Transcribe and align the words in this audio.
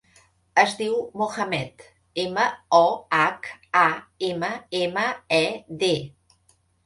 Es 0.59 0.71
diu 0.77 0.93
Mohammed: 1.21 1.83
ema, 2.23 2.45
o, 2.79 2.81
hac, 3.17 3.51
a, 3.83 3.85
ema, 4.29 4.49
ema, 4.83 5.03
e, 5.41 5.45
de. 5.85 5.91